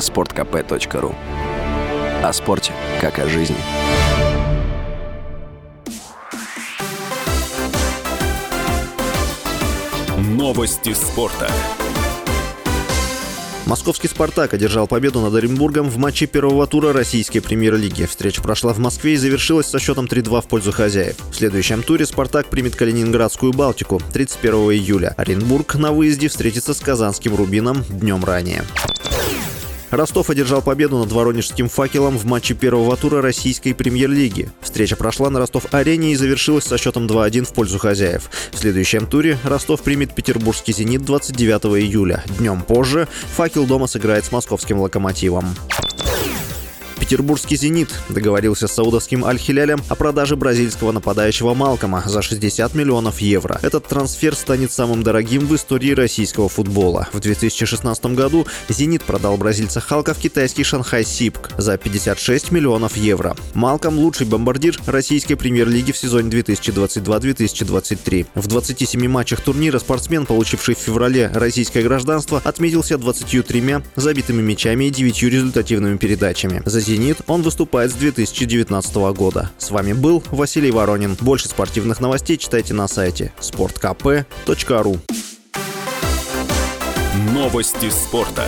sportkp.ru 0.00 1.14
О 2.22 2.32
спорте, 2.32 2.72
как 3.00 3.18
о 3.18 3.28
жизни. 3.28 3.56
Новости 10.18 10.92
спорта. 10.94 11.50
Московский 13.70 14.08
«Спартак» 14.08 14.52
одержал 14.52 14.88
победу 14.88 15.20
над 15.20 15.32
Оренбургом 15.32 15.88
в 15.88 15.96
матче 15.96 16.26
первого 16.26 16.66
тура 16.66 16.92
российской 16.92 17.38
премьер-лиги. 17.38 18.04
Встреча 18.04 18.42
прошла 18.42 18.72
в 18.72 18.78
Москве 18.78 19.14
и 19.14 19.16
завершилась 19.16 19.68
со 19.68 19.78
счетом 19.78 20.06
3-2 20.06 20.42
в 20.42 20.48
пользу 20.48 20.72
хозяев. 20.72 21.16
В 21.30 21.36
следующем 21.36 21.84
туре 21.84 22.04
«Спартак» 22.04 22.46
примет 22.48 22.74
Калининградскую 22.74 23.52
«Балтику» 23.52 24.02
31 24.12 24.54
июля. 24.72 25.14
Оренбург 25.16 25.76
на 25.76 25.92
выезде 25.92 26.26
встретится 26.26 26.74
с 26.74 26.80
казанским 26.80 27.36
«Рубином» 27.36 27.84
днем 27.88 28.24
ранее. 28.24 28.64
Ростов 29.90 30.30
одержал 30.30 30.62
победу 30.62 30.98
над 30.98 31.10
воронежским 31.10 31.68
«Факелом» 31.68 32.16
в 32.16 32.24
матче 32.24 32.54
первого 32.54 32.96
тура 32.96 33.20
российской 33.20 33.72
премьер-лиги. 33.72 34.50
Встреча 34.60 34.96
прошла 34.96 35.30
на 35.30 35.40
Ростов-арене 35.40 36.12
и 36.12 36.16
завершилась 36.16 36.64
со 36.64 36.78
счетом 36.78 37.06
2-1 37.06 37.44
в 37.44 37.52
пользу 37.52 37.78
хозяев. 37.78 38.30
В 38.52 38.58
следующем 38.58 39.06
туре 39.06 39.38
Ростов 39.44 39.82
примет 39.82 40.14
петербургский 40.14 40.72
«Зенит» 40.72 41.04
29 41.04 41.82
июля. 41.82 42.22
Днем 42.38 42.62
позже 42.62 43.08
«Факел» 43.36 43.66
дома 43.66 43.86
сыграет 43.86 44.24
с 44.24 44.32
московским 44.32 44.78
«Локомотивом». 44.80 45.46
Петербургский 47.10 47.56
«Зенит» 47.56 47.92
договорился 48.08 48.68
с 48.68 48.72
саудовским 48.72 49.24
«Аль-Хилялем» 49.24 49.82
о 49.88 49.96
продаже 49.96 50.36
бразильского 50.36 50.92
нападающего 50.92 51.54
Малкома 51.54 52.04
за 52.06 52.22
60 52.22 52.72
миллионов 52.76 53.20
евро. 53.20 53.58
Этот 53.62 53.88
трансфер 53.88 54.36
станет 54.36 54.70
самым 54.70 55.02
дорогим 55.02 55.44
в 55.44 55.56
истории 55.56 55.90
российского 55.90 56.48
футбола. 56.48 57.08
В 57.12 57.18
2016 57.18 58.06
году 58.14 58.46
«Зенит» 58.68 59.02
продал 59.02 59.36
бразильца 59.38 59.80
Халка 59.80 60.14
в 60.14 60.18
китайский 60.18 60.62
«Шанхай 60.62 61.04
Сипк» 61.04 61.50
за 61.58 61.76
56 61.76 62.52
миллионов 62.52 62.96
евро. 62.96 63.36
Малком– 63.54 63.98
лучший 63.98 64.28
бомбардир 64.28 64.78
российской 64.86 65.34
премьер-лиги 65.34 65.90
в 65.90 65.96
сезоне 65.96 66.30
2022-2023. 66.30 68.26
В 68.36 68.46
27 68.46 69.08
матчах 69.08 69.40
турнира 69.40 69.80
спортсмен, 69.80 70.26
получивший 70.26 70.76
в 70.76 70.78
феврале 70.78 71.28
российское 71.34 71.82
гражданство, 71.82 72.40
отметился 72.44 72.98
23 72.98 73.78
забитыми 73.96 74.42
мячами 74.42 74.84
и 74.84 74.90
9 74.90 75.22
результативными 75.24 75.96
передачами. 75.96 76.62
За 76.64 76.78
«Зенит» 76.78 76.99
«Зенит» 77.00 77.22
он 77.28 77.40
выступает 77.40 77.90
с 77.90 77.94
2019 77.94 78.94
года. 79.16 79.50
С 79.56 79.70
вами 79.70 79.94
был 79.94 80.22
Василий 80.30 80.70
Воронин. 80.70 81.16
Больше 81.18 81.48
спортивных 81.48 81.98
новостей 81.98 82.36
читайте 82.36 82.74
на 82.74 82.88
сайте 82.88 83.32
sportkp.ru 83.40 84.98
Новости 87.32 87.88
спорта. 87.88 88.44